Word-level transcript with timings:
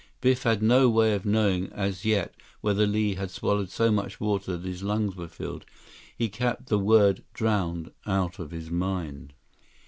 Biff 0.19 0.41
had 0.41 0.63
no 0.63 0.89
way 0.89 1.13
of 1.13 1.27
knowing 1.27 1.71
as 1.73 2.05
yet 2.05 2.33
whether 2.61 2.87
Li 2.87 3.13
had 3.13 3.29
swallowed 3.29 3.69
so 3.69 3.91
much 3.91 4.19
water 4.19 4.57
that 4.57 4.67
his 4.67 4.81
lungs 4.81 5.15
were 5.15 5.27
filled. 5.27 5.63
He 6.17 6.27
kept 6.27 6.69
the 6.69 6.79
word 6.79 7.23
"drowned" 7.35 7.91
out 8.07 8.39
of 8.39 8.49
his 8.49 8.71
mind. 8.71 9.33